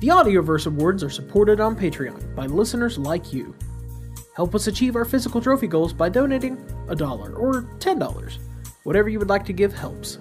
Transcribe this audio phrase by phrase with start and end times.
[0.00, 3.54] The Audioverse Awards are supported on Patreon by listeners like you.
[4.36, 6.56] Help us achieve our physical trophy goals by donating
[6.88, 8.38] a dollar or $10.
[8.84, 10.20] Whatever you would like to give helps.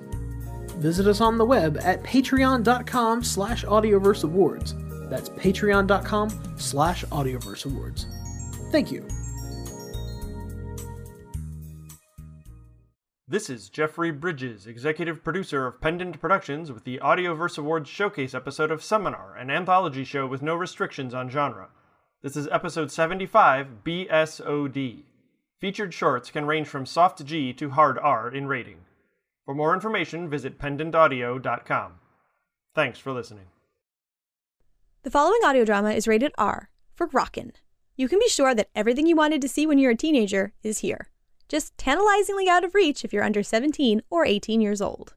[0.78, 4.74] Visit us on the web at patreon.com slash audioverse awards.
[5.10, 8.08] That's patreon.com slash audioverse awards.
[8.72, 9.08] Thank you.
[13.30, 18.72] This is Jeffrey Bridges, executive producer of Pendant Productions, with the Audioverse Awards showcase episode
[18.72, 21.68] of Seminar, an anthology show with no restrictions on genre.
[22.22, 25.04] This is episode 75, BSOD.
[25.60, 28.78] Featured shorts can range from soft G to hard R in rating.
[29.44, 31.92] For more information, visit pendantaudio.com.
[32.76, 33.48] Thanks for listening.
[35.04, 37.52] The following audio drama is rated R for Rockin'.
[37.98, 40.80] You can be sure that everything you wanted to see when you're a teenager is
[40.80, 41.10] here.
[41.48, 45.14] Just tantalizingly out of reach if you're under 17 or 18 years old.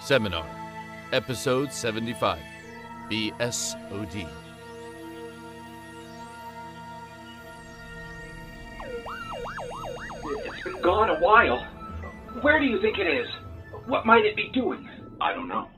[0.00, 0.46] Seminar,
[1.12, 2.38] Episode 75
[3.10, 4.28] BSOD.
[10.24, 11.58] It's been gone a while.
[12.42, 13.26] Where do you think it is?
[13.86, 14.88] What might it be doing?
[15.20, 15.68] I don't know.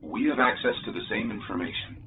[0.00, 2.01] We have access to the same information.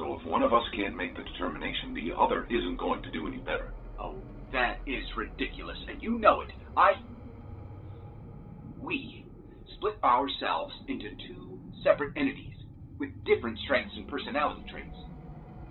[0.00, 3.28] So if one of us can't make the determination, the other isn't going to do
[3.28, 3.74] any better.
[4.00, 6.48] Oh, that is ridiculous, and you know it.
[6.74, 6.92] I.
[8.80, 9.26] We
[9.76, 12.56] split ourselves into two separate entities
[12.98, 14.96] with different strengths and personality traits.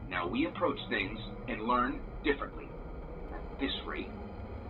[0.07, 2.69] Now we approach things and learn differently.
[3.33, 4.13] At this rate,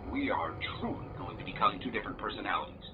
[0.10, 2.88] we are truly going to become two different personalities.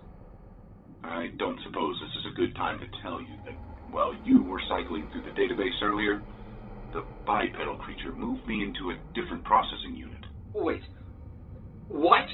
[1.03, 3.53] I don't suppose this is a good time to tell you that
[3.91, 6.23] while you were cycling through the database earlier,
[6.95, 10.23] the bipedal creature moved me into a different processing unit.
[10.53, 10.81] Wait.
[11.89, 12.25] What?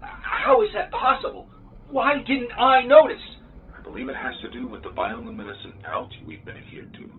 [0.00, 1.48] How is that possible?
[1.90, 3.24] Why didn't I notice?
[3.76, 7.10] I believe it has to do with the bioluminescent algae we've been adhered to.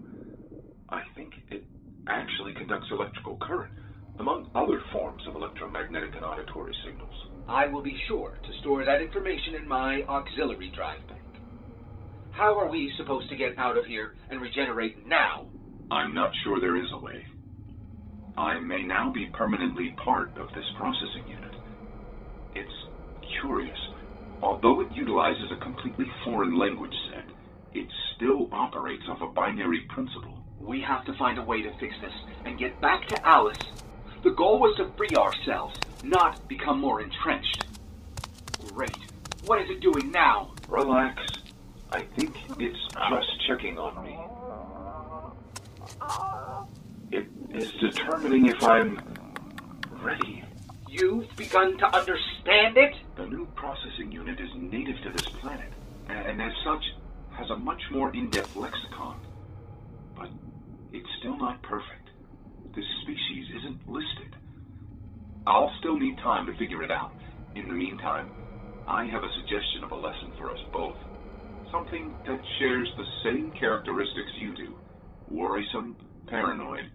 [0.90, 1.64] I think it
[2.08, 3.74] actually conducts electrical current,
[4.20, 7.16] among other forms of electromagnetic and auditory signals.
[7.48, 11.22] I will be sure to store that information in my auxiliary drive bank.
[12.30, 15.48] How are we supposed to get out of here and regenerate now?
[15.92, 17.26] I'm not sure there is a way.
[18.38, 21.56] I may now be permanently part of this processing unit.
[22.54, 22.72] It's
[23.42, 23.78] curious.
[24.42, 27.26] Although it utilizes a completely foreign language set,
[27.74, 30.38] it still operates off a binary principle.
[30.60, 32.14] We have to find a way to fix this
[32.46, 33.58] and get back to Alice.
[34.24, 37.66] The goal was to free ourselves, not become more entrenched.
[38.74, 38.96] Great.
[39.46, 40.54] What is it doing now?
[40.68, 41.22] Relax.
[41.92, 42.78] I think it's
[43.10, 44.18] just checking on me.
[47.12, 49.00] It is determining if I'm
[50.02, 50.44] ready.
[50.88, 52.96] You've begun to understand it?
[53.16, 55.72] The new processing unit is native to this planet,
[56.08, 56.84] and as such,
[57.32, 59.20] has a much more in-depth lexicon.
[60.16, 60.30] But
[60.92, 62.10] it's still not perfect.
[62.76, 64.36] This species isn't listed.
[65.48, 67.14] I'll still need time to figure it out.
[67.56, 68.30] In the meantime,
[68.88, 70.98] I have a suggestion of a lesson for us both.
[71.72, 74.76] Something that shares the same characteristics you do.
[75.32, 75.96] Worrisome,
[76.28, 76.90] paranoid,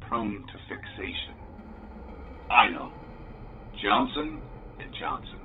[0.00, 1.34] prone to fixation.
[2.50, 2.92] I know.
[3.82, 4.40] Johnson
[4.78, 5.40] and Johnson.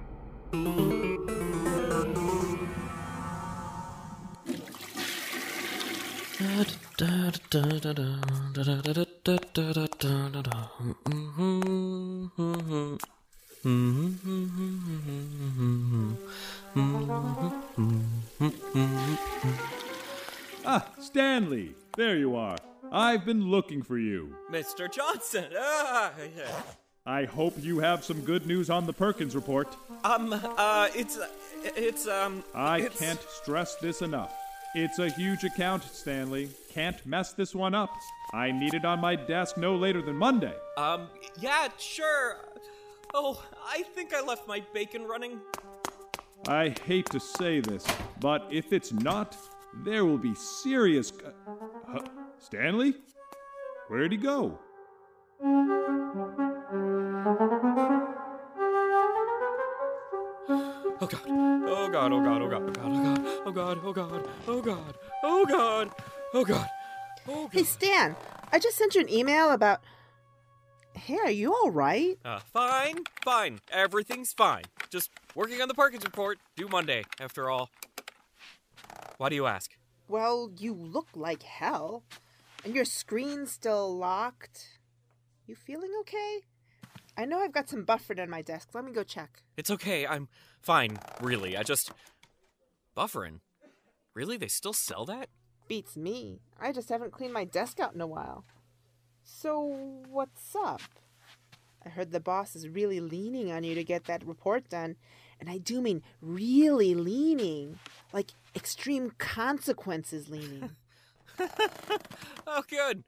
[20.66, 22.56] Ah, Stanley, there you are.
[22.94, 24.34] I've been looking for you.
[24.50, 24.90] Mr.
[24.92, 25.46] Johnson.
[25.58, 26.62] Ah, yeah.
[27.06, 29.68] I hope you have some good news on the Perkins report.
[30.06, 31.28] Um, uh, it's, uh,
[31.76, 34.34] it's, um, I it's- can't stress this enough.
[34.76, 36.50] It's a huge account, Stanley.
[36.72, 37.90] Can't mess this one up.
[38.34, 40.54] I need it on my desk no later than Monday.
[40.78, 41.08] Um,
[41.40, 42.38] yeah, sure.
[43.14, 45.40] Oh, I think I left my bacon running.
[46.48, 47.86] I hate to say this,
[48.22, 49.36] but if it's not,
[49.84, 51.10] there will be serious.
[51.12, 51.34] co-
[51.92, 52.02] Huh?
[52.38, 52.94] Stanley?
[53.88, 54.60] Where'd he go?
[61.02, 61.22] Oh god.
[61.28, 64.62] Oh god, oh god, oh god, oh god, oh god, oh god, oh god, oh
[64.62, 65.90] god, oh god,
[66.34, 66.70] oh god,
[67.28, 67.50] oh god.
[67.52, 68.16] Hey, Stan,
[68.52, 69.80] I just sent you an email about.
[70.94, 72.20] Hey, are you all right?
[72.24, 73.60] Uh, fine, fine.
[73.72, 74.66] Everything's fine.
[74.90, 76.38] Just working on the Perkins report.
[76.56, 77.70] Due Monday, after all.
[79.18, 79.72] Why do you ask?
[80.10, 82.04] Well, you look like hell.
[82.66, 84.80] And your screen's still locked.
[85.46, 86.40] You feeling okay?
[87.16, 88.70] I know I've got some Bufferin on my desk.
[88.74, 89.44] Let me go check.
[89.56, 90.08] It's okay.
[90.08, 90.28] I'm
[90.62, 91.56] fine, really.
[91.56, 91.92] I just.
[92.96, 93.42] Bufferin?
[94.14, 94.36] Really?
[94.36, 95.30] They still sell that?
[95.68, 96.40] Beats me.
[96.60, 98.44] I just haven't cleaned my desk out in a while.
[99.24, 100.82] So, what's up?
[101.86, 104.96] I heard the boss is really leaning on you to get that report done.
[105.40, 107.80] And I do mean really leaning.
[108.12, 110.72] Like extreme consequences leaning.
[112.48, 113.04] oh, good.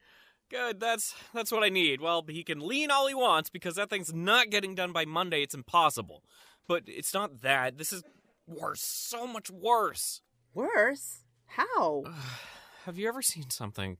[0.49, 0.79] Good.
[0.79, 2.01] That's that's what I need.
[2.01, 5.43] Well, he can lean all he wants because that thing's not getting done by Monday.
[5.43, 6.23] It's impossible.
[6.67, 7.77] But it's not that.
[7.77, 8.03] This is
[8.47, 8.81] worse.
[8.81, 10.21] So much worse.
[10.53, 11.23] Worse?
[11.45, 12.03] How?
[12.85, 13.97] Have you ever seen something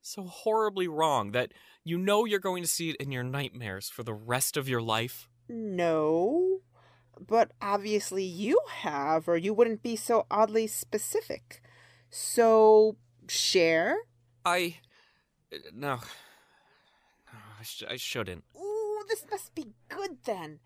[0.00, 1.52] so horribly wrong that
[1.84, 4.82] you know you're going to see it in your nightmares for the rest of your
[4.82, 5.28] life?
[5.48, 6.60] No.
[7.26, 11.62] But obviously you have, or you wouldn't be so oddly specific.
[12.10, 12.96] So,
[13.28, 13.96] share?
[14.44, 14.76] I.
[15.74, 15.96] No.
[17.32, 18.44] No, I, sh- I shouldn't.
[18.58, 20.60] Ooh, this must be good then.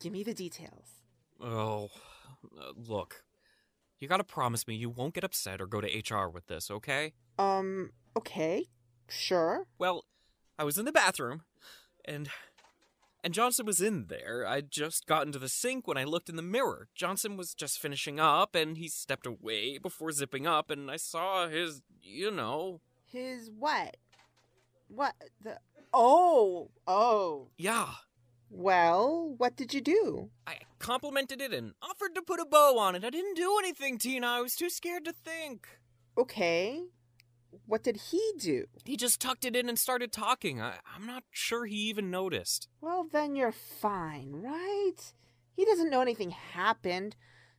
[0.00, 1.02] Give me the details.
[1.40, 1.90] Oh,
[2.76, 3.24] look.
[4.00, 7.14] You gotta promise me you won't get upset or go to HR with this, okay?
[7.38, 8.66] Um, okay.
[9.08, 9.66] Sure.
[9.78, 10.04] Well,
[10.58, 11.42] I was in the bathroom,
[12.04, 12.28] and.
[13.24, 14.46] And Johnson was in there.
[14.46, 16.88] I'd just gotten to the sink when I looked in the mirror.
[16.94, 21.48] Johnson was just finishing up, and he stepped away before zipping up, and I saw
[21.48, 22.80] his, you know.
[23.04, 23.96] His what?
[24.88, 25.14] What?
[25.42, 25.58] The.
[25.92, 26.70] Oh!
[26.86, 27.48] Oh.
[27.56, 27.88] Yeah.
[28.50, 30.30] Well, what did you do?
[30.46, 33.04] I complimented it and offered to put a bow on it.
[33.04, 34.26] I didn't do anything, Tina.
[34.26, 35.66] I was too scared to think.
[36.16, 36.84] Okay.
[37.66, 38.66] What did he do?
[38.84, 40.60] He just tucked it in and started talking.
[40.60, 42.68] I, I'm not sure he even noticed.
[42.80, 45.12] Well, then you're fine, right?
[45.54, 47.16] He doesn't know anything happened,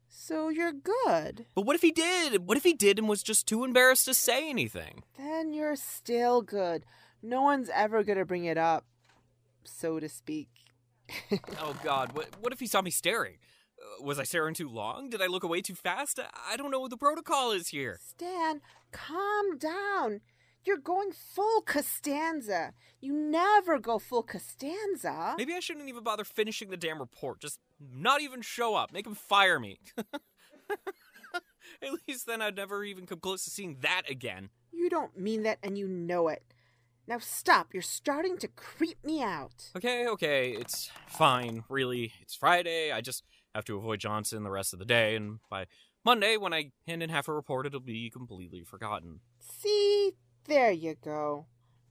[0.08, 1.46] so you're good.
[1.54, 2.48] But what if he did?
[2.48, 5.04] What if he did and was just too embarrassed to say anything?
[5.18, 6.86] Then you're still good.
[7.22, 8.86] No one's ever gonna bring it up,
[9.64, 10.50] so to speak.
[11.60, 12.14] oh God!
[12.14, 13.38] What what if he saw me staring?
[13.82, 15.10] Uh, was I staring too long?
[15.10, 16.20] Did I look away too fast?
[16.50, 18.00] I don't know what the protocol is here.
[18.02, 18.62] Stan,
[18.92, 20.22] calm down.
[20.66, 22.74] You're going full Costanza.
[23.00, 25.36] You never go full Costanza.
[25.38, 27.40] Maybe I shouldn't even bother finishing the damn report.
[27.40, 28.92] Just not even show up.
[28.92, 29.80] Make him fire me.
[31.82, 34.50] At least then I'd never even come close to seeing that again.
[34.74, 36.44] You don't mean that and you know it.
[37.08, 37.74] Now stop.
[37.74, 39.72] You're starting to creep me out.
[39.76, 40.52] Okay, okay.
[40.52, 42.14] It's fine, really.
[42.22, 42.92] It's Friday.
[42.92, 43.24] I just
[43.56, 45.66] have to avoid Johnson the rest of the day, and by
[46.06, 49.20] Monday, when I hand in half a report, it'll be completely forgotten.
[49.40, 50.14] See?
[50.46, 51.48] There you go.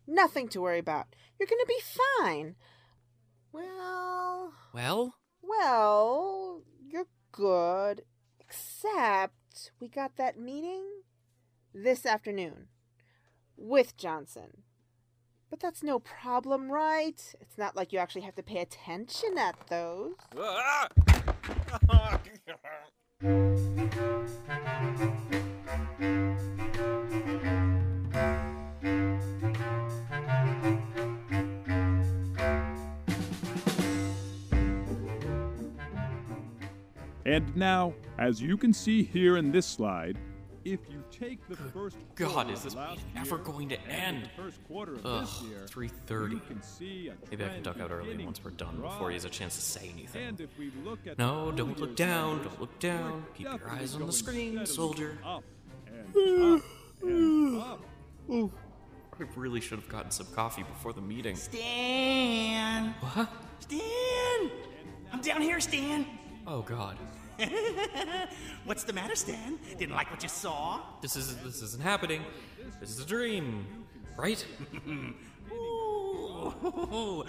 [0.06, 1.06] Nothing to worry about.
[1.38, 1.80] You're gonna be
[2.20, 2.56] fine.
[3.52, 4.54] Well.
[4.72, 5.14] Well?
[5.42, 8.02] Well, you're good.
[8.40, 10.84] Except we got that meeting
[11.74, 12.68] this afternoon
[13.56, 14.64] with Johnson.
[15.50, 17.34] But that's no problem, right?
[17.40, 20.14] It's not like you actually have to pay attention at those.
[20.38, 20.88] Ah!
[37.28, 40.16] And now, as you can see here in this slide,
[40.72, 44.24] if you take the first God, is this meeting ever year going to end?
[44.24, 46.30] the first quarter of Ugh, this year, 3:30.
[46.32, 49.08] you can see a Maybe I can duck out early once we're to done before
[49.10, 50.28] he has a chance to say anything.
[50.28, 53.24] And if we look at No, don't look down, slides, don't look down.
[53.34, 55.18] Keep your eyes on the screen, soldier.
[55.24, 55.44] Up
[55.86, 56.16] and
[56.62, 56.62] up
[57.02, 57.80] and up.
[58.30, 58.50] Oh,
[59.18, 61.34] I really should have gotten some coffee before the meeting.
[61.34, 62.94] Stan!
[63.00, 63.28] What?
[63.60, 64.50] Stan!
[65.12, 66.06] I'm down here, Stan!
[66.46, 66.96] Oh God,
[68.64, 69.58] What's the matter, Stan?
[69.78, 70.80] Didn't like what you saw?
[71.00, 72.22] this is this isn't happening.
[72.80, 73.66] This is a dream,
[74.16, 74.44] right?
[75.52, 77.24] Ooh.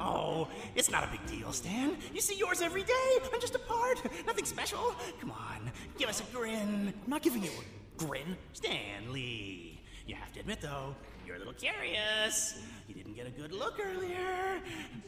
[0.00, 1.96] Oh, it's not a big deal, Stan.
[2.12, 3.18] You see yours every day.
[3.32, 4.02] I'm just a part.
[4.26, 4.94] Nothing special.
[5.20, 6.92] Come on, give us a grin.
[7.04, 8.36] I'm not giving you a grin.
[8.52, 9.80] Stanley.
[10.06, 10.94] You have to admit, though,
[11.26, 12.60] you're a little curious.
[12.88, 14.60] You didn't get a good look earlier.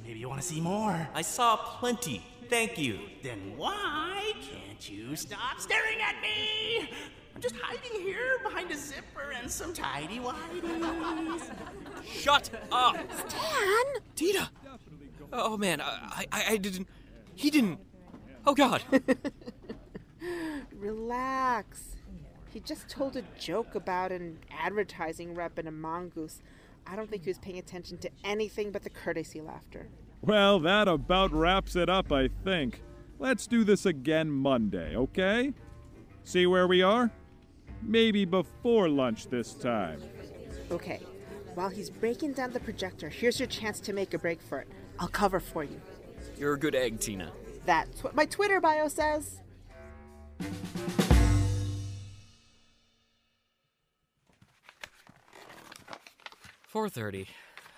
[0.03, 1.07] Maybe you want to see more.
[1.15, 2.23] I saw plenty.
[2.49, 3.01] Thank you.
[3.23, 6.89] Then why can't you stop staring at me?
[7.35, 11.51] I'm just hiding here behind a zipper and some tidy whities.
[12.05, 13.85] Shut up, Stan!
[14.15, 14.49] Tita!
[15.33, 16.89] Oh man, I, I I didn't.
[17.35, 17.81] He didn't.
[18.47, 18.83] Oh God.
[20.73, 21.97] Relax.
[22.53, 26.41] He just told a joke about an advertising rep and a mongoose.
[26.87, 29.89] I don't think he was paying attention to anything but the courtesy laughter.
[30.27, 32.83] Well, that about wraps it up, I think.
[33.21, 35.55] Let's do this again Monday, okay?
[36.25, 37.13] See where we are?
[37.81, 40.03] Maybe before lunch this time.
[40.73, 41.01] Okay,
[41.55, 44.69] while he's breaking down the projector, here's your chance to make a break for it.
[44.99, 45.81] I'll cover for you.
[46.37, 47.31] You're a good egg, Tina.
[47.65, 49.43] That's what my Twitter bio says.
[56.67, 57.29] Four thirty.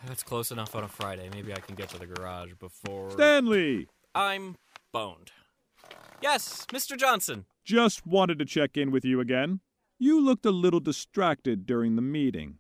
[0.07, 1.29] That's close enough on a Friday.
[1.33, 3.11] Maybe I can get to the garage before.
[3.11, 3.89] Stanley!
[4.15, 4.57] I'm
[4.93, 5.33] boned.
[6.23, 6.97] Yes, Mr.
[6.97, 7.47] Johnson.
[7.65, 9.61] Just wanted to check in with you again.
[9.99, 12.59] You looked a little distracted during the meeting.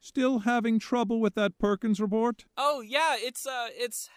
[0.00, 2.44] Still having trouble with that Perkins report?
[2.56, 4.08] Oh yeah, it's uh, it's,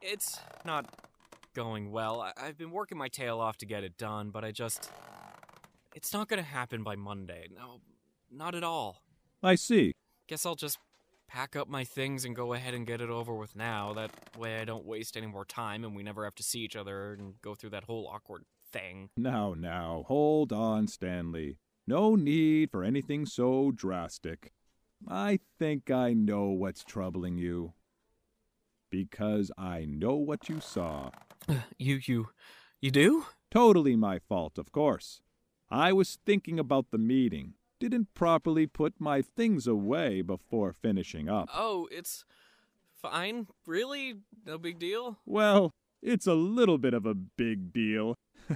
[0.00, 0.86] it's not
[1.54, 2.20] going well.
[2.20, 4.90] I- I've been working my tail off to get it done, but I just,
[5.94, 7.48] it's not gonna happen by Monday.
[7.54, 7.80] No,
[8.30, 9.02] not at all.
[9.42, 9.94] I see.
[10.28, 10.78] Guess I'll just
[11.28, 13.92] pack up my things and go ahead and get it over with now.
[13.92, 16.76] That way I don't waste any more time and we never have to see each
[16.76, 19.10] other and go through that whole awkward thing.
[19.16, 21.58] Now, now, hold on, Stanley.
[21.86, 24.52] No need for anything so drastic.
[25.06, 27.74] I think I know what's troubling you.
[28.90, 31.10] Because I know what you saw.
[31.78, 32.28] You, you,
[32.80, 33.26] you do?
[33.50, 35.20] Totally my fault, of course.
[35.70, 37.54] I was thinking about the meeting.
[37.80, 41.48] Didn't properly put my things away before finishing up.
[41.52, 42.24] Oh, it's
[42.94, 43.48] fine.
[43.66, 44.14] Really?
[44.46, 45.18] No big deal?
[45.26, 48.14] Well, it's a little bit of a big deal.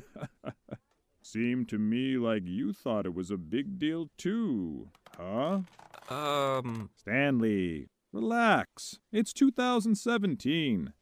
[1.23, 5.61] Seemed to me like you thought it was a big deal too, huh?
[6.09, 8.99] Um, Stanley, relax.
[9.13, 10.93] It's 2017.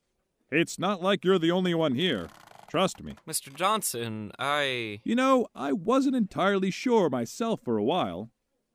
[0.50, 2.28] It's not like you're the only one here.
[2.76, 3.14] Trust me.
[3.26, 3.54] Mr.
[3.54, 5.00] Johnson, I.
[5.02, 8.28] You know, I wasn't entirely sure myself for a while.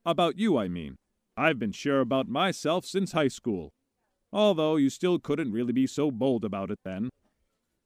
[0.04, 0.96] About you, I mean.
[1.38, 3.70] I've been sure about myself since high school.
[4.34, 7.12] Although you still couldn't really be so bold about it then.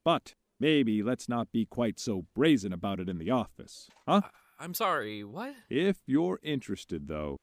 [0.05, 4.21] But maybe let's not be quite so brazen about it in the office, huh?
[4.57, 5.53] I'm sorry, what?
[5.69, 7.35] If you're interested, though,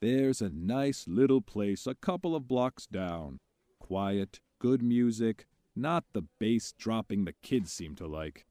[0.00, 3.36] there's a nice little place a couple of blocks down.
[3.78, 5.44] Quiet, good music,
[5.76, 8.46] not the bass dropping the kids seem to like.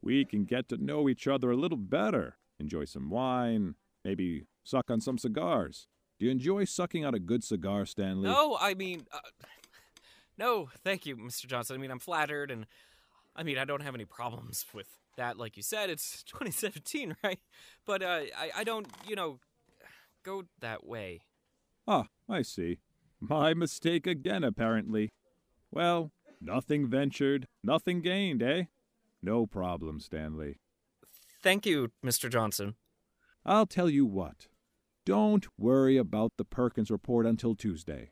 [0.00, 4.90] We can get to know each other a little better, enjoy some wine, maybe suck
[4.90, 5.88] on some cigars.
[6.18, 8.28] Do you enjoy sucking on a good cigar, Stanley?
[8.28, 9.06] No, I mean.
[9.12, 9.18] Uh,
[10.36, 11.46] no, thank you, Mr.
[11.46, 11.74] Johnson.
[11.76, 12.66] I mean, I'm flattered, and
[13.34, 15.38] I mean, I don't have any problems with that.
[15.38, 17.40] Like you said, it's 2017, right?
[17.84, 19.40] But uh, I, I don't, you know,
[20.24, 21.20] go that way.
[21.86, 22.78] Ah, I see.
[23.20, 25.10] My mistake again, apparently.
[25.70, 28.64] Well, nothing ventured, nothing gained, eh?
[29.22, 30.58] No problem, Stanley.
[31.42, 32.30] Thank you, Mr.
[32.30, 32.74] Johnson.
[33.44, 34.48] I'll tell you what.
[35.04, 38.10] Don't worry about the Perkins report until Tuesday.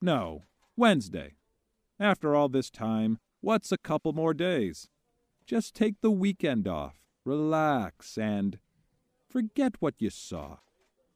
[0.00, 0.44] No,
[0.76, 1.34] Wednesday.
[2.00, 4.88] After all this time, what's a couple more days?
[5.46, 8.58] Just take the weekend off, relax, and
[9.28, 10.58] forget what you saw.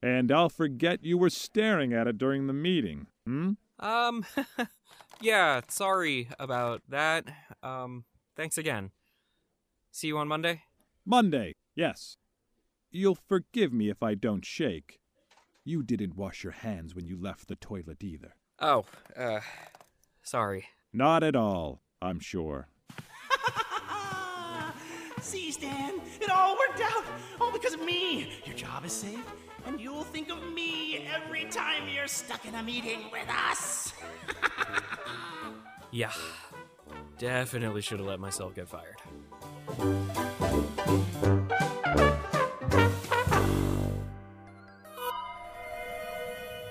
[0.02, 3.52] And I'll forget you were staring at it during the meeting, hmm?
[3.79, 4.25] Um,
[5.21, 7.25] yeah, sorry about that.
[7.62, 8.05] Um,
[8.37, 8.91] thanks again.
[9.91, 10.62] See you on Monday?
[11.05, 12.17] Monday, yes.
[12.91, 14.99] You'll forgive me if I don't shake.
[15.64, 18.35] You didn't wash your hands when you left the toilet either.
[18.59, 18.85] Oh,
[19.17, 19.41] uh,
[20.23, 20.67] sorry.
[20.93, 22.69] Not at all, I'm sure.
[25.21, 27.05] See, Stan, it all worked out.
[27.41, 28.33] All because of me.
[28.45, 29.25] Your job is safe,
[29.66, 33.92] and you'll think of me every time you're stuck in a meeting with us.
[35.95, 36.11] Yeah,
[37.19, 38.97] definitely should have let myself get fired.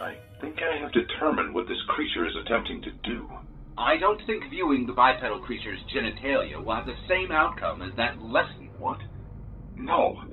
[0.01, 3.29] I think I have determined what this creature is attempting to do.
[3.77, 8.19] I don't think viewing the bipedal creature's genitalia will have the same outcome as that
[8.23, 8.71] lesson.
[8.79, 8.97] What?
[9.75, 10.23] No.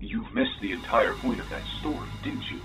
[0.00, 2.60] You've missed the entire point of that story, didn't you?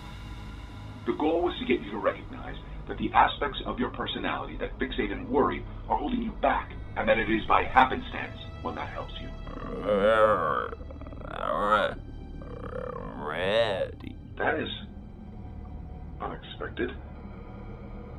[1.05, 2.55] The goal was to get you to recognize
[2.87, 7.07] that the aspects of your personality that fixate and worry are holding you back, and
[7.09, 9.27] that it is by happenstance when that helps you.
[13.17, 14.15] Ready.
[14.37, 14.69] That is
[16.21, 16.91] unexpected.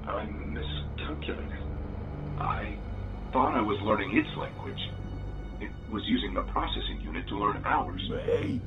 [0.06, 1.52] I miscalculated.
[2.38, 2.76] I
[3.32, 4.78] thought I was learning its language.
[5.60, 8.02] It was using the processing unit to learn ours.
[8.10, 8.62] Make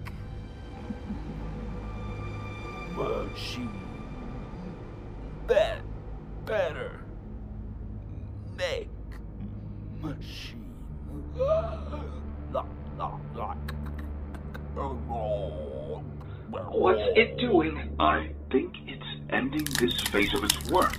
[2.96, 3.90] machine
[5.50, 5.82] bet
[6.46, 7.02] better.
[8.56, 8.90] Make
[10.00, 10.76] machine.
[16.72, 17.96] What's it doing?
[18.00, 20.96] I think it's ending this phase of its work.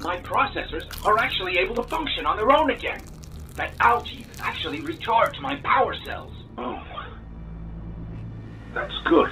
[0.00, 3.00] My processors are actually able to function on their own again.
[3.54, 6.32] That algae actually recharged my power cells.
[6.58, 6.95] Oh.
[8.76, 9.30] That's good.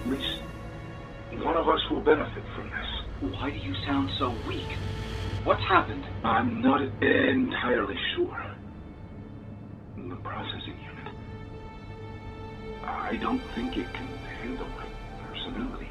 [0.00, 0.40] At least
[1.44, 3.34] one of us will benefit from this.
[3.34, 4.66] Why do you sound so weak?
[5.44, 6.06] What's happened?
[6.24, 8.42] I'm not entirely sure.
[9.98, 11.14] The processing unit.
[12.82, 14.08] I don't think it can
[14.40, 14.86] handle my
[15.28, 15.90] personality.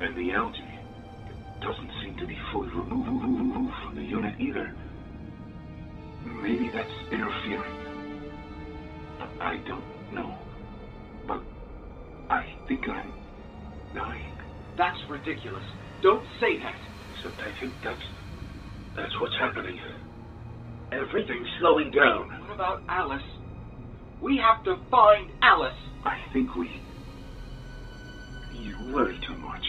[0.00, 0.80] And the algae
[1.28, 3.06] it doesn't seem to be fully removed
[3.84, 4.74] from the unit either.
[6.24, 7.95] Maybe that's interfering.
[9.40, 10.34] I don't know.
[11.26, 11.42] But
[12.30, 13.12] I think I'm
[13.94, 14.32] dying.
[14.76, 15.64] That's ridiculous.
[16.02, 16.76] Don't say that.
[17.16, 18.02] Except I think that's
[18.94, 19.78] that's what's happening.
[20.92, 22.28] Everything's slowing down.
[22.42, 23.22] What about Alice?
[24.20, 25.72] We have to find Alice.
[26.04, 26.82] I think we
[28.52, 29.64] you worry too much.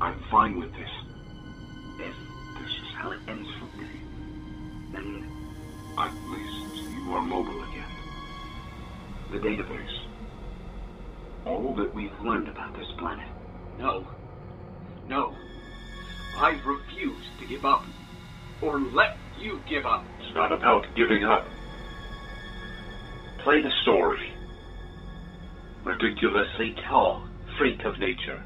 [0.00, 0.97] I'm fine with this.
[9.38, 10.02] The database.
[11.46, 13.28] All that we've learned about this planet.
[13.78, 14.04] No.
[15.06, 15.32] No.
[16.36, 17.84] I refuse to give up.
[18.60, 20.04] Or let you give up.
[20.20, 21.46] It's not about giving up.
[23.44, 24.32] Play the story.
[25.84, 27.22] Ridiculously tall
[27.58, 28.42] freak of nature.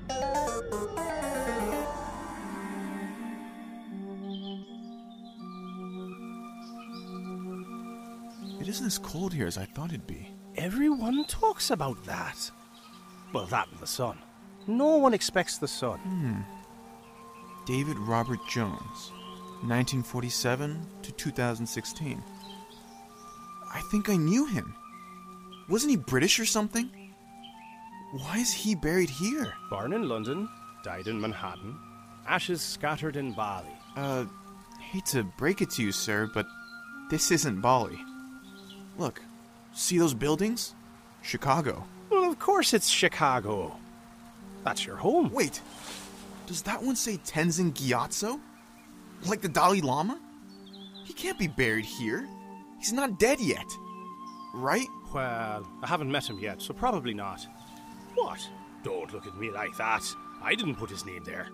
[8.60, 10.28] It isn't as cold here as I thought it'd be.
[10.56, 12.50] Everyone talks about that.
[13.32, 14.18] Well, that and the sun.
[14.66, 15.98] No one expects the sun.
[15.98, 16.40] Hmm.
[17.66, 19.12] David Robert Jones,
[19.62, 22.22] 1947 to 2016.
[23.72, 24.74] I think I knew him.
[25.68, 26.90] Wasn't he British or something?
[28.12, 29.54] Why is he buried here?
[29.70, 30.48] Born in London,
[30.84, 31.78] died in Manhattan,
[32.26, 33.72] ashes scattered in Bali.
[33.96, 34.26] Uh,
[34.80, 36.46] hate to break it to you, sir, but
[37.10, 37.98] this isn't Bali.
[38.98, 39.22] Look,
[39.72, 40.74] see those buildings?
[41.22, 41.84] Chicago.
[42.10, 43.76] Well, of course it's Chicago.
[44.64, 45.30] That's your home.
[45.32, 45.60] Wait,
[46.46, 48.40] does that one say Tenzin Gyatso?
[49.26, 50.18] Like the Dalai Lama?
[51.04, 52.28] He can't be buried here.
[52.78, 53.66] He's not dead yet.
[54.54, 54.86] Right?
[55.14, 57.46] Well, I haven't met him yet, so probably not.
[58.14, 58.40] What?
[58.82, 60.02] Don't look at me like that.
[60.42, 61.48] I didn't put his name there.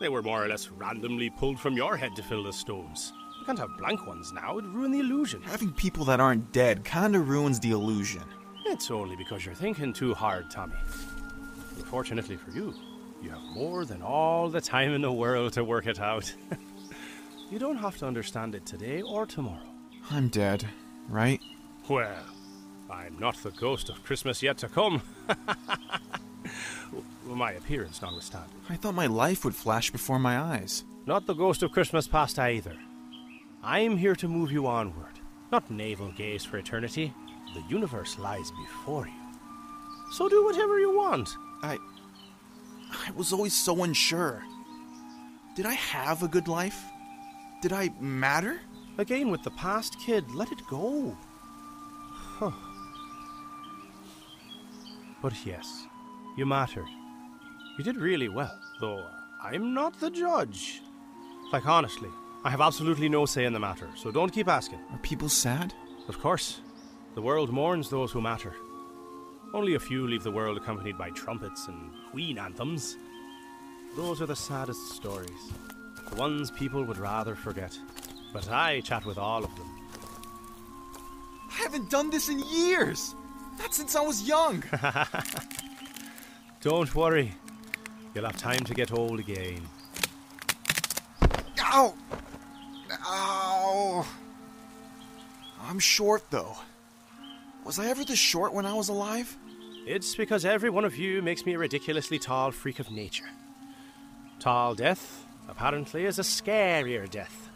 [0.00, 3.12] They were more or less randomly pulled from your head to fill the stones.
[3.42, 5.42] You can't have blank ones now, it'd ruin the illusion.
[5.42, 8.22] Having people that aren't dead kinda ruins the illusion.
[8.66, 10.76] It's only because you're thinking too hard, Tommy.
[11.86, 12.72] Fortunately for you,
[13.20, 16.32] you have more than all the time in the world to work it out.
[17.50, 19.74] you don't have to understand it today or tomorrow.
[20.08, 20.64] I'm dead,
[21.08, 21.40] right?
[21.88, 22.24] Well,
[22.88, 25.02] I'm not the ghost of Christmas yet to come.
[27.26, 28.54] my appearance notwithstanding.
[28.68, 30.84] I thought my life would flash before my eyes.
[31.06, 32.76] Not the ghost of Christmas past either.
[33.64, 35.20] I'm here to move you onward,
[35.52, 37.12] not navel gaze for eternity.
[37.54, 39.12] The universe lies before you.
[40.12, 41.28] So do whatever you want.
[41.62, 41.78] I.
[42.90, 44.42] I was always so unsure.
[45.54, 46.82] Did I have a good life?
[47.62, 48.60] Did I matter?
[48.98, 51.16] Again, with the past, kid, let it go.
[52.10, 52.50] Huh.
[55.22, 55.86] But yes,
[56.36, 56.88] you mattered.
[57.78, 59.06] You did really well, though
[59.42, 60.82] I'm not the judge.
[61.52, 62.10] Like, honestly,
[62.44, 64.80] I have absolutely no say in the matter, so don't keep asking.
[64.90, 65.72] Are people sad?
[66.08, 66.60] Of course.
[67.14, 68.54] The world mourns those who matter.
[69.54, 72.96] Only a few leave the world accompanied by trumpets and queen anthems.
[73.96, 75.52] Those are the saddest stories.
[76.08, 77.78] The ones people would rather forget.
[78.32, 79.70] But I chat with all of them.
[81.50, 83.14] I haven't done this in years!
[83.58, 84.64] Not since I was young!
[86.62, 87.34] Don't worry.
[88.14, 89.62] You'll have time to get old again.
[91.60, 91.94] Ow!
[93.06, 94.06] Ow!
[95.62, 96.56] I'm short, though.
[97.64, 99.36] Was I ever this short when I was alive?
[99.86, 103.28] It's because every one of you makes me a ridiculously tall freak of nature.
[104.38, 107.48] Tall death, apparently, is a scarier death.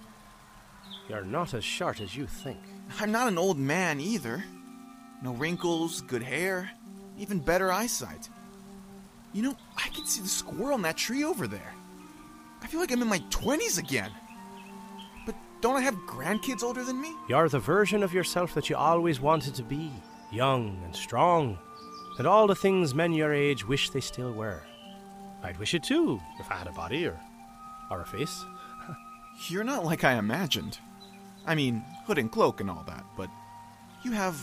[1.08, 2.58] You're not as short as you think.
[3.00, 4.44] I'm not an old man either.
[5.22, 6.70] No wrinkles, good hair,
[7.18, 8.28] even better eyesight.
[9.32, 11.74] You know, I can see the squirrel in that tree over there.
[12.62, 14.10] I feel like I'm in my 20s again.
[15.66, 17.12] Don't I have grandkids older than me?
[17.28, 19.90] You're the version of yourself that you always wanted to be
[20.30, 21.58] young and strong,
[22.18, 24.62] and all the things men your age wish they still were.
[25.42, 27.18] I'd wish it too, if I had a body or,
[27.90, 28.44] or a face.
[29.48, 30.78] You're not like I imagined.
[31.44, 33.28] I mean, hood and cloak and all that, but
[34.04, 34.40] you have,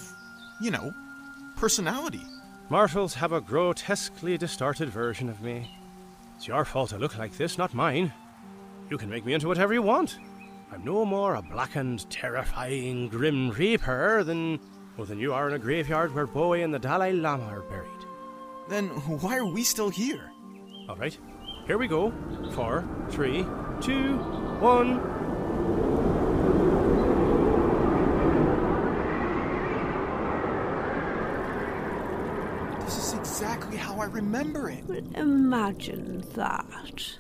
[0.61, 0.93] you know,
[1.55, 2.23] personality.
[2.67, 5.73] Mortals have a grotesquely distorted version of me.
[6.35, 8.11] It's your fault I look like this, not mine.
[8.89, 10.17] You can make me into whatever you want.
[10.73, 14.59] I'm no more a blackened, terrifying, grim reaper than,
[14.97, 17.89] well, than you are in a graveyard where Bowie and the Dalai Lama are buried.
[18.69, 20.31] Then why are we still here?
[20.89, 21.15] All right.
[21.67, 22.11] Here we go.
[22.53, 23.45] Four, three,
[23.81, 24.17] two,
[24.59, 24.97] one.
[32.83, 34.83] This is exactly how I remember it.
[35.13, 37.15] Imagine that.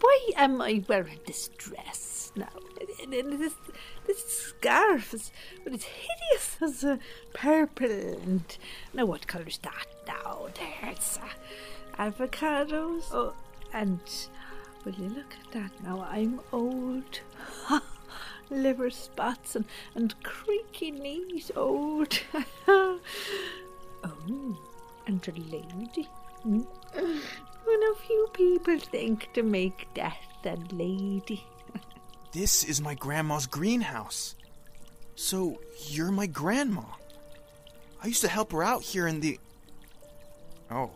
[0.00, 2.11] Why am I wearing this dress now?
[3.12, 3.54] And- This,
[4.06, 5.30] this scarf is
[5.64, 6.98] well, it's hideous as a
[7.34, 7.86] purple.
[7.86, 8.44] And
[8.94, 10.48] now, what colour's that now?
[10.54, 13.04] There's uh, avocados.
[13.12, 13.34] Oh,
[13.72, 14.00] and
[14.84, 16.06] will you look at that now?
[16.10, 17.20] I'm old.
[18.50, 22.20] Liver spots and, and creaky knees old.
[22.68, 22.98] oh,
[25.06, 26.08] and a lady.
[26.44, 31.44] When a few people think to make death a lady.
[32.32, 34.34] This is my grandma's greenhouse.
[35.16, 36.84] So, you're my grandma.
[38.02, 39.38] I used to help her out here in the.
[40.70, 40.90] Oh.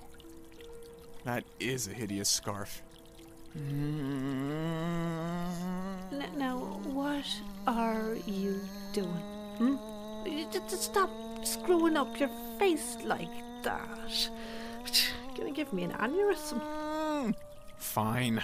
[1.25, 2.83] That is a hideous scarf.
[6.37, 7.27] Now, what
[7.67, 8.61] are you
[8.93, 9.09] doing?
[9.59, 9.77] Hmm?
[10.27, 11.11] You Just just stop
[11.45, 13.31] screwing up your face like
[13.63, 14.31] that.
[15.37, 17.35] Gonna give me an aneurysm.
[17.77, 18.43] Fine.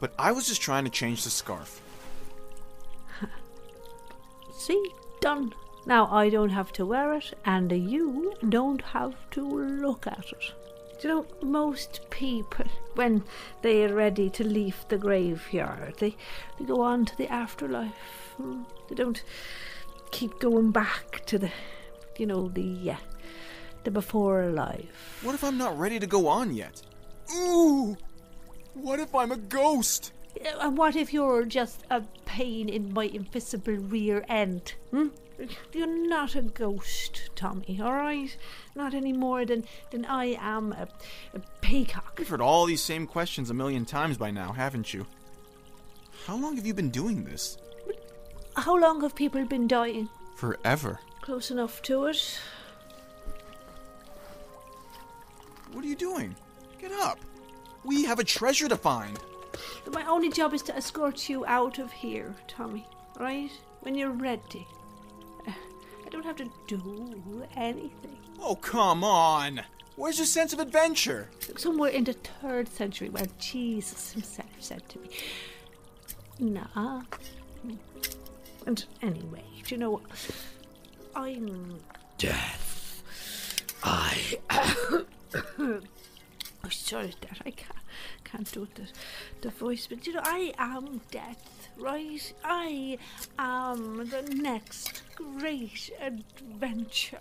[0.00, 1.80] But I was just trying to change the scarf.
[4.62, 5.52] See, done.
[5.86, 10.52] Now I don't have to wear it, and you don't have to look at it.
[11.02, 13.24] You know, most people, when
[13.62, 16.14] they are ready to leave the graveyard, they,
[16.60, 18.36] they go on to the afterlife.
[18.36, 18.62] Hmm.
[18.88, 19.24] They don't
[20.12, 21.50] keep going back to the,
[22.16, 22.96] you know, the, uh,
[23.82, 25.18] the before life.
[25.22, 26.80] What if I'm not ready to go on yet?
[27.34, 27.96] Ooh!
[28.74, 30.12] What if I'm a ghost?
[30.40, 34.74] Uh, And what if you're just a pain in my invisible rear end?
[34.90, 35.08] Hmm?
[35.72, 38.36] You're not a ghost, Tommy, alright?
[38.76, 40.86] Not any more than, than I am a,
[41.34, 42.14] a peacock.
[42.18, 45.04] You've heard all these same questions a million times by now, haven't you?
[46.26, 47.56] How long have you been doing this?
[48.54, 50.08] How long have people been dying?
[50.36, 51.00] Forever.
[51.22, 52.38] Close enough to it.
[55.72, 56.36] What are you doing?
[56.78, 57.18] Get up.
[57.84, 59.18] We have a treasure to find.
[59.92, 62.86] My only job is to escort you out of here, Tommy,
[63.18, 63.50] right?
[63.80, 64.66] When you're ready.
[65.46, 68.18] I don't have to do anything.
[68.40, 69.62] Oh, come on.
[69.96, 71.28] Where's your sense of adventure?
[71.56, 75.08] Somewhere in the third century where Jesus himself said to me,
[76.38, 77.02] Nah.
[78.66, 80.02] And anyway, do you know what?
[81.14, 81.80] I'm
[82.18, 83.02] death.
[83.82, 84.38] I.
[85.58, 85.80] oh,
[86.70, 87.38] sorry, Dad.
[87.44, 87.76] I can't,
[88.32, 88.88] can't do it, the,
[89.42, 92.32] the voice, but you know, I am death, right?
[92.42, 92.98] I
[93.38, 97.20] am the next great adventure.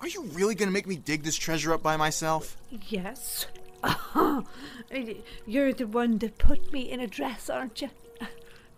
[0.00, 2.56] Are you really gonna make me dig this treasure up by myself?
[2.88, 3.46] Yes.
[5.46, 7.90] You're the one that put me in a dress, aren't you?
[8.20, 8.28] I'm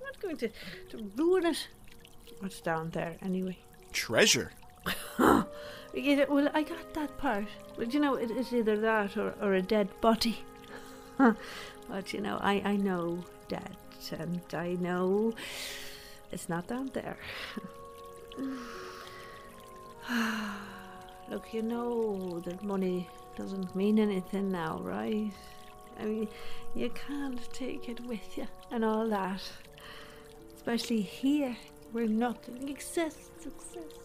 [0.03, 0.49] not going to,
[0.91, 1.69] to ruin it.
[2.41, 3.59] What's down there, anyway?
[3.93, 4.53] Treasure?
[5.97, 7.47] Well, I got that part.
[7.77, 10.39] But you know, it is either that or, or a dead body.
[11.89, 13.77] but you know, I, I know that,
[14.19, 15.33] and I know
[16.33, 17.17] it's not down there.
[21.31, 25.33] Look, you know that money doesn't mean anything now, right?
[25.99, 26.29] I mean,
[26.75, 29.41] you can't take it with you and all that.
[30.57, 31.57] Especially here,
[31.93, 34.01] where nothing exists, exists.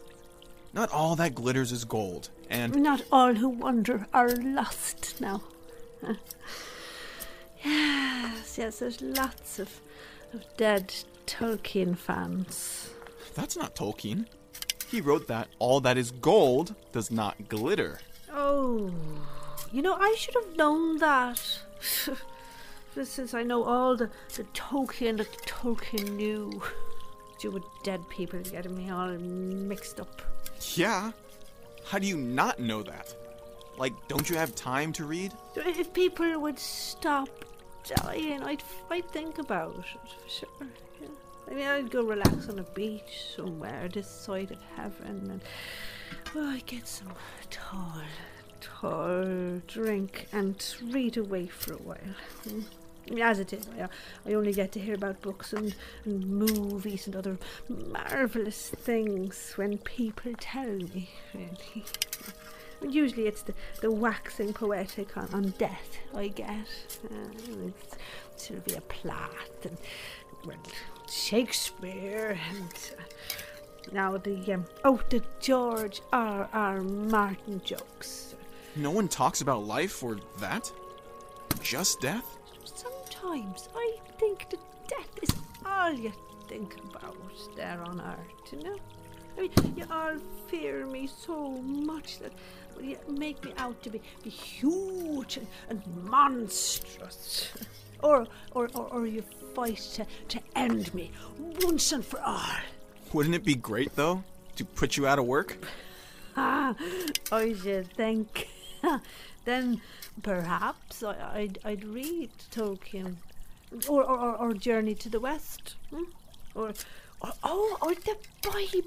[0.74, 5.42] Not all that glitters is gold, and Not all who wander are lost now.
[7.64, 9.82] Yes, yes, there's lots of,
[10.34, 10.94] of dead
[11.28, 12.90] Tolkien fans.
[13.36, 14.26] that's not Tolkien.
[14.88, 18.00] He wrote that all that is gold does not glitter.
[18.34, 18.92] Oh,
[19.72, 21.60] you know, I should have known that.
[22.96, 26.62] This is, I know all the, the Tolkien that Tolkien knew.
[27.42, 30.22] You with dead people getting me all mixed up.
[30.74, 31.12] Yeah?
[31.86, 33.16] How do you not know that?
[33.80, 35.32] Like, don't you have time to read?
[35.56, 37.30] If people would stop
[37.86, 38.62] dying, I'd,
[38.92, 40.68] I'd think about it, for sure.
[41.02, 41.08] Yeah.
[41.50, 45.42] I mean, I'd go relax on a beach somewhere this side of heaven and
[46.36, 47.14] well, I'd get some
[47.50, 48.02] tall,
[48.60, 52.16] tall drink and read away for a while.
[52.44, 52.62] Hmm.
[53.22, 53.88] As it is, I,
[54.30, 59.78] I only get to hear about books and, and movies and other marvellous things when
[59.80, 61.86] people tell me, really.
[62.88, 66.68] Usually it's the, the waxing poetic on, on death I get.
[67.06, 67.96] Uh, it's
[68.36, 69.78] Sylvia Plath and
[70.46, 70.58] well,
[71.10, 73.04] Shakespeare and uh,
[73.92, 76.50] now the um, oh the George R.
[76.54, 76.82] R.
[76.82, 78.36] Martin jokes.
[78.76, 80.72] No one talks about life or that?
[81.62, 82.38] Just death?
[82.64, 86.14] Sometimes I think that death is all you
[86.48, 87.16] think about
[87.56, 88.78] there on earth, you know?
[89.38, 90.16] I mean, you all
[90.48, 92.32] fear me so much that
[93.08, 97.52] make me out to be, be huge and, and monstrous.
[98.04, 101.12] or, or, or, or you fight to, to end me
[101.64, 102.42] once and for all.
[103.14, 104.24] Wouldn't it be great, though,
[104.56, 105.58] to put you out of work?
[106.38, 106.76] Ah,
[107.32, 108.48] I should think.
[109.46, 109.82] then
[110.22, 113.16] perhaps I, I'd, I'd read Tolkien.
[113.88, 115.76] Or, or, or, or Journey to the West.
[115.92, 116.04] Hmm?
[116.56, 116.74] Or,
[117.22, 118.18] or, oh, or the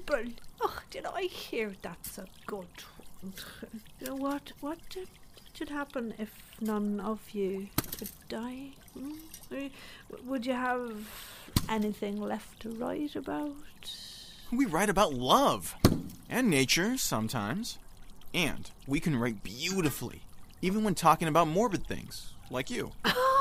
[0.05, 0.33] Bible.
[0.61, 2.67] Oh, did I hear that's a good one?
[2.67, 2.92] you know
[4.09, 4.51] what?
[4.59, 4.79] What
[5.53, 8.69] should happen if none of you could die?
[8.93, 9.13] Hmm?
[9.51, 9.71] I mean,
[10.25, 11.07] Would you have
[11.69, 13.55] anything left to write about?
[14.51, 15.75] We write about love
[16.29, 17.77] and nature sometimes.
[18.33, 20.21] And we can write beautifully,
[20.61, 22.91] even when talking about morbid things, like you.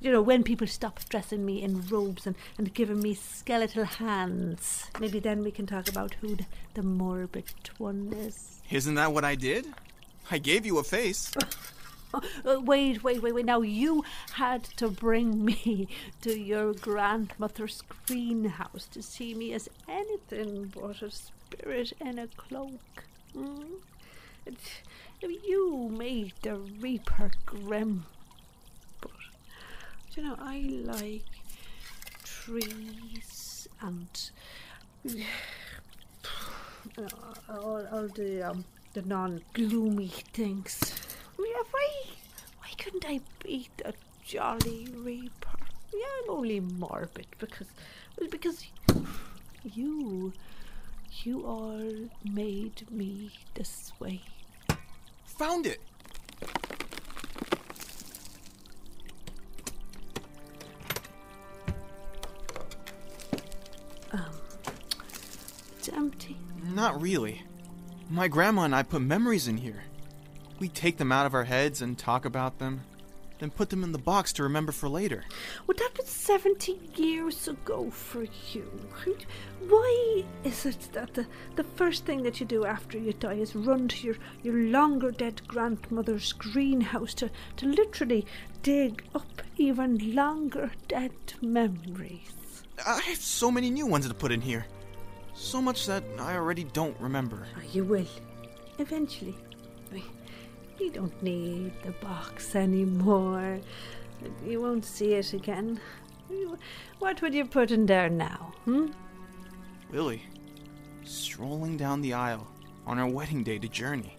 [0.00, 4.90] you know, when people stop dressing me in robes and, and giving me skeletal hands,
[5.00, 7.44] maybe then we can talk about who the, the morbid
[7.78, 8.60] one is.
[8.70, 9.66] Isn't that what I did?
[10.30, 11.32] I gave you a face.
[12.42, 13.44] Uh, wait, wait, wait, wait.
[13.44, 15.88] Now you had to bring me
[16.22, 23.04] to your grandmother's greenhouse to see me as anything but a spirit in a cloak.
[24.46, 24.82] It-
[25.20, 28.06] You made the Reaper grim.
[30.18, 31.24] But, you know, I like
[32.24, 34.08] trees and
[37.48, 40.80] all, all the um, the non-gloomy things.
[41.38, 41.88] I mean, why
[42.58, 45.58] why couldn't I be the jolly Reaper?
[45.92, 47.68] Yeah, I'm only morbid because
[48.18, 48.64] well, because
[49.62, 50.32] you
[51.22, 54.22] you all made me this way.
[55.26, 55.80] Found it.
[65.88, 66.36] It's empty.
[66.74, 67.42] Not really.
[68.10, 69.82] My grandma and I put memories in here.
[70.58, 72.82] We take them out of our heads and talk about them,
[73.38, 75.24] then put them in the box to remember for later.
[75.66, 78.68] Well, that was 70 years ago for you.
[79.68, 83.54] Why is it that the, the first thing that you do after you die is
[83.54, 88.26] run to your, your longer dead grandmother's greenhouse to, to literally
[88.62, 92.64] dig up even longer dead memories?
[92.84, 94.66] I have so many new ones to put in here.
[95.38, 97.46] So much that I already don't remember.
[97.56, 98.06] Oh, you will.
[98.78, 99.36] Eventually.
[100.78, 103.58] You don't need the box anymore.
[104.44, 105.80] You won't see it again.
[106.98, 108.88] What would you put in there now, hmm?
[109.90, 110.22] Lily,
[111.04, 112.46] strolling down the aisle
[112.86, 114.16] on our wedding day to Journey.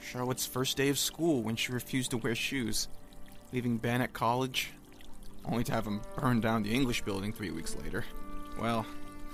[0.00, 2.88] Charlotte's first day of school when she refused to wear shoes.
[3.52, 4.70] Leaving Ben at college,
[5.44, 8.04] only to have him burn down the English building three weeks later.
[8.60, 8.86] Well,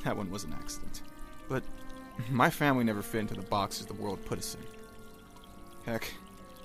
[0.05, 1.03] that one was an accident.
[1.49, 1.63] But
[2.31, 5.93] my family never fit into the boxes the world put us in.
[5.93, 6.13] Heck,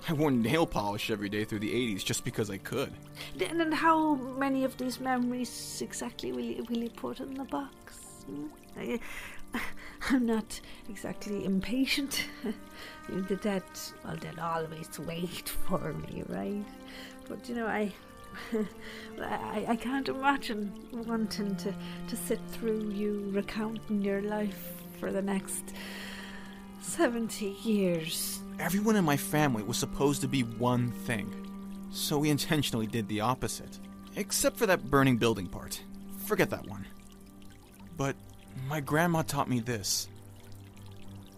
[0.08, 2.92] I wore nail polish every day through the 80s just because I could.
[3.36, 7.44] Then and how many of these memories exactly will you, will you put in the
[7.44, 8.24] box?
[8.26, 8.46] hmm?
[8.76, 8.98] I,
[10.10, 12.26] I'm not exactly impatient.
[13.08, 13.62] the dead,
[14.04, 16.64] well, they'll always wait for me, right?
[17.28, 17.92] But you know, I,
[19.20, 21.74] I, I can't imagine wanting to,
[22.08, 25.74] to sit through you recounting your life for the next
[26.80, 28.40] 70 years.
[28.58, 31.30] Everyone in my family was supposed to be one thing,
[31.90, 33.78] so we intentionally did the opposite.
[34.16, 35.82] Except for that burning building part.
[36.26, 36.86] Forget that one.
[37.96, 38.16] But
[38.68, 40.08] my grandma taught me this.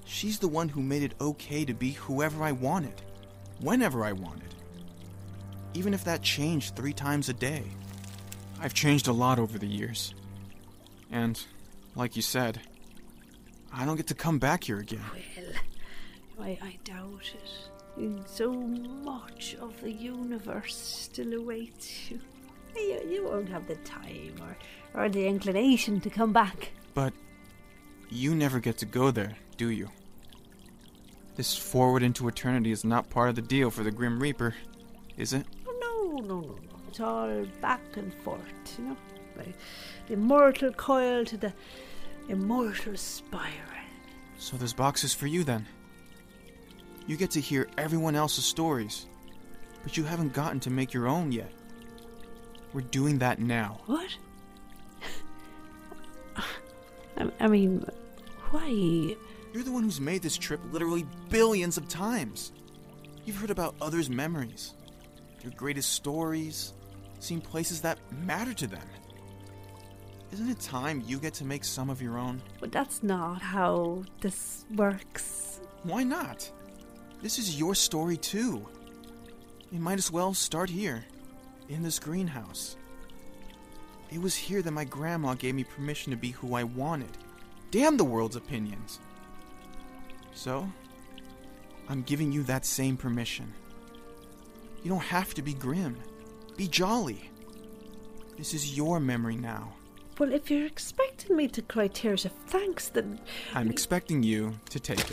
[0.05, 3.03] She's the one who made it okay to be whoever I wanted,
[3.61, 4.54] whenever I wanted.
[5.75, 7.65] Even if that changed three times a day.
[8.61, 10.15] I've changed a lot over the years.
[11.11, 11.41] And,
[11.95, 12.61] like you said,
[13.73, 15.05] I don't get to come back here again.
[16.39, 18.29] Well, I, I doubt it.
[18.29, 22.21] So much of the universe still awaits you.
[22.77, 24.57] You, you won't have the time or,
[25.03, 26.73] or the inclination to come back.
[26.95, 27.13] But
[28.11, 29.91] you never get to go there, do you?
[31.37, 34.55] This forward into eternity is not part of the deal for the Grim Reaper,
[35.17, 35.47] is it?
[36.15, 36.57] No, no, no.
[36.89, 38.41] It's all back and forth,
[38.79, 38.97] you know?
[39.37, 39.55] Like
[40.07, 41.53] the immortal coil to the
[42.29, 43.53] immortal spiral.
[44.39, 45.67] So there's boxes for you then.
[47.07, 49.07] You get to hear everyone else's stories,
[49.83, 51.51] but you haven't gotten to make your own yet.
[52.73, 53.81] We're doing that now.
[53.87, 54.17] What?
[57.17, 57.85] I, I mean,
[58.51, 58.69] why?
[58.69, 62.53] You're the one who's made this trip literally billions of times.
[63.25, 64.75] You've heard about others' memories,
[65.45, 66.73] their greatest stories,
[67.21, 68.89] seen places that matter to them.
[70.33, 72.43] Isn't it time you get to make some of your own?
[72.61, 75.61] But that's not how this works.
[75.83, 76.51] Why not?
[77.23, 78.67] This is your story too.
[79.71, 81.05] You might as well start here,
[81.69, 82.77] in this greenhouse.
[84.11, 87.11] It was here that my grandma gave me permission to be who I wanted.
[87.71, 88.99] Damn the world's opinions.
[90.33, 90.69] So,
[91.89, 93.53] I'm giving you that same permission.
[94.85, 95.97] You don't have to be grim.
[96.57, 97.29] Be jolly.
[98.37, 99.73] This is your memory now.
[100.19, 103.19] Well, if you're expecting me to cry tears of thanks, then
[103.55, 105.07] I'm expecting you to take it.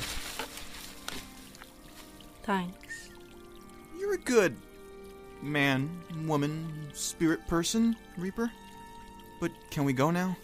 [2.43, 3.09] thanks.
[3.97, 4.55] You're a good
[5.41, 5.89] man,
[6.25, 8.51] woman, spirit person, Reaper.
[9.39, 10.37] But can we go now?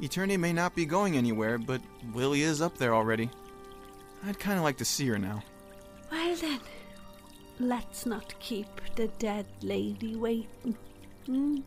[0.00, 1.80] Eternity may not be going anywhere, but
[2.12, 3.30] Lily is up there already.
[4.26, 5.42] I'd kind of like to see her now.
[6.10, 6.60] Well then,
[7.60, 10.76] let's not keep the dead lady waiting.
[11.26, 11.58] Hmm?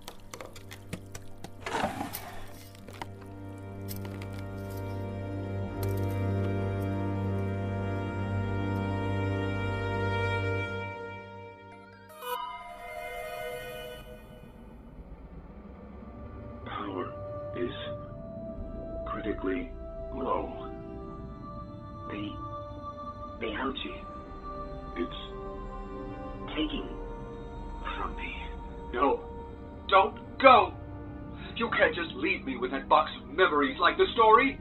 [32.94, 34.60] Box of memories like the story.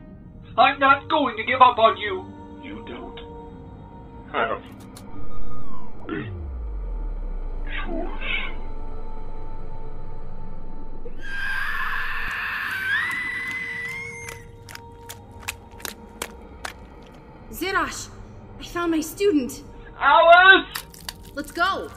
[0.57, 2.25] I'm not going to give up on you.
[2.63, 3.19] You don't
[4.33, 4.63] have
[6.09, 6.23] a
[7.85, 8.33] choice.
[17.53, 18.09] Zirash!
[18.59, 19.63] I found my student!
[19.99, 20.67] Alice!
[21.35, 21.91] Let's go!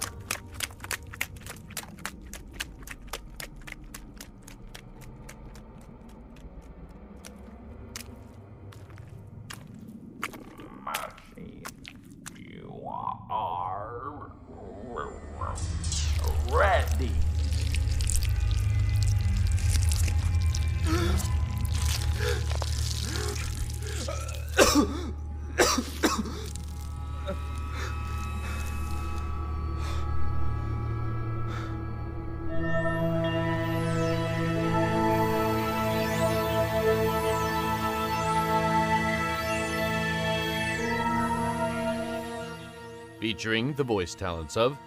[43.35, 44.77] Featuring the voice talents of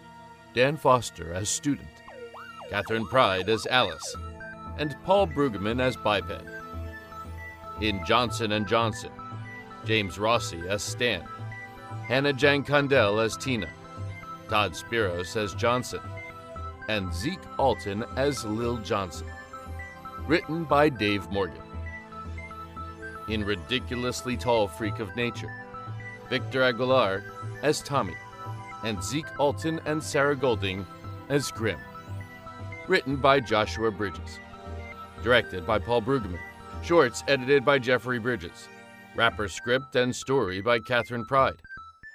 [0.55, 1.87] Dan Foster as student,
[2.71, 4.17] Catherine Pride as Alice,
[4.79, 6.49] and Paul Brueggemann as Biped.
[7.83, 9.11] In Johnson Johnson,
[9.85, 11.23] James Rossi as Stan,
[12.07, 13.69] Hannah Jang Condell as Tina,
[14.49, 16.01] Todd Spiros as Johnson,
[16.89, 19.27] and Zeke Alton as Lil Johnson.
[20.27, 21.61] Written by Dave Morgan.
[23.29, 25.53] In Ridiculously Tall Freak of Nature,
[26.31, 27.25] Victor Aguilar
[27.63, 28.15] as Tommy,
[28.85, 30.87] and Zeke Alton and Sarah Golding
[31.29, 31.79] as Grim.
[32.87, 34.39] Written by Joshua Bridges.
[35.23, 36.39] Directed by Paul Brueggemann.
[36.83, 38.69] Shorts edited by Jeffrey Bridges.
[39.17, 41.61] Wrapper script and story by Catherine Pride.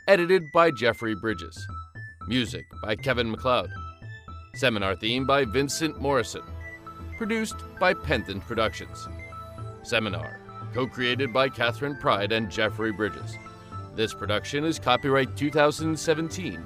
[0.08, 1.68] Edited by Jeffrey Bridges.
[2.28, 3.70] Music by Kevin MacLeod.
[4.56, 6.44] Seminar theme by Vincent Morrison.
[7.18, 9.08] Produced by Pendant Productions.
[9.84, 10.40] Seminar,
[10.74, 13.38] co created by Catherine Pride and Jeffrey Bridges.
[13.96, 16.64] This production is copyright 2017,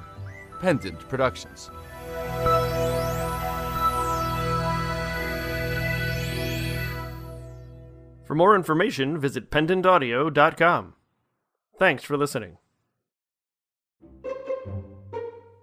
[0.62, 1.70] Pendant Productions.
[8.24, 10.94] For more information, visit pendantaudio.com.
[11.78, 12.58] Thanks for listening.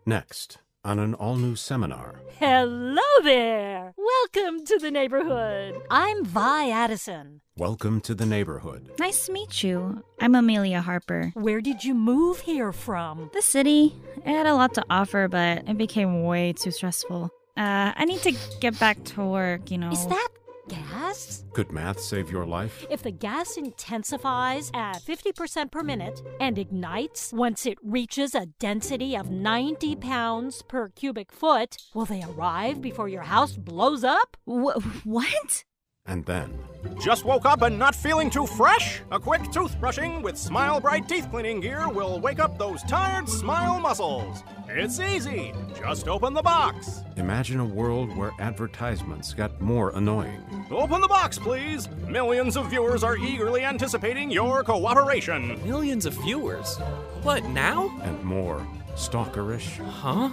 [0.07, 2.21] Next, on an all new seminar.
[2.39, 3.95] Hello there!
[3.97, 5.81] Welcome to the neighborhood.
[5.91, 7.41] I'm Vi Addison.
[7.57, 8.91] Welcome to the neighborhood.
[8.99, 10.03] Nice to meet you.
[10.21, 11.31] I'm Amelia Harper.
[11.35, 13.31] Where did you move here from?
[13.33, 13.95] The city.
[14.17, 17.31] It had a lot to offer, but it became way too stressful.
[17.57, 19.93] Uh, I need to get back to work, you know.
[19.93, 20.29] Is that
[20.69, 21.45] gas?
[21.53, 22.87] Could math save your life?
[22.91, 29.17] If the gas intensifies at 50% per minute and ignites once it reaches a density
[29.17, 34.37] of 90 pounds per cubic foot, will they arrive before your house blows up?
[34.47, 35.65] Wh- what?
[36.07, 36.59] And then,
[37.01, 39.01] Just woke up and not feeling too fresh?
[39.11, 43.81] A quick toothbrushing with Smile Bright teeth cleaning gear will wake up those tired smile
[43.81, 44.45] muscles.
[44.69, 45.55] It's easy.
[45.79, 47.03] Just open the box.
[47.17, 50.43] imagine a world where advertisements got more annoying.
[50.71, 51.89] Open the box, please.
[52.07, 55.59] Millions of viewers are eagerly anticipating your cooperation.
[55.65, 56.77] Millions of viewers?
[57.23, 57.91] What, now?
[58.03, 59.79] And more stalkerish.
[59.89, 60.29] Huh?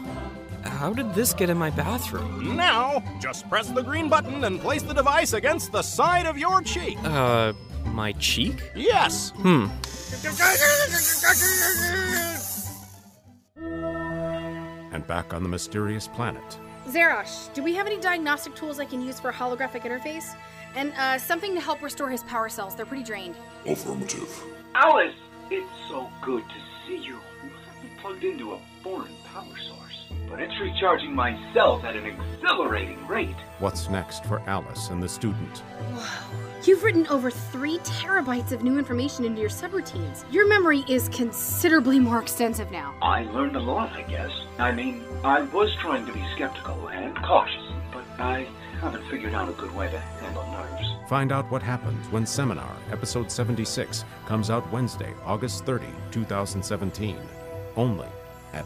[0.64, 2.56] How did this get in my bathroom?
[2.56, 6.62] Now, just press the green button and place the device against the side of your
[6.62, 6.98] cheek.
[7.04, 7.54] Uh,
[7.86, 8.72] my cheek?
[8.76, 9.32] Yes.
[9.38, 9.68] Hmm.
[14.94, 19.02] And back on the mysterious planet, Zerash, do we have any diagnostic tools I can
[19.02, 20.36] use for a holographic interface?
[20.76, 22.76] And uh, something to help restore his power cells.
[22.76, 23.36] They're pretty drained.
[23.66, 24.44] Affirmative.
[24.74, 25.14] Alice,
[25.50, 26.56] it's so good to
[26.88, 27.16] see you.
[27.44, 29.91] You have me plugged into a foreign power source,
[30.32, 33.36] but it's recharging my cells at an exhilarating rate.
[33.60, 35.58] what's next for Alice and the student?
[35.60, 36.38] Whoa.
[36.64, 40.24] You've written over three terabytes of new information into your subroutines.
[40.32, 42.96] Your memory is considerably more extensive now.
[43.02, 44.32] I learned a lot, I guess.
[44.58, 48.48] I mean, I was trying to be skeptical and cautious, but I
[48.80, 50.88] haven't figured out a good way to handle nerves.
[51.10, 57.18] Find out what happens when Seminar, episode 76, comes out Wednesday, August 30, 2017.
[57.76, 58.08] Only
[58.54, 58.66] at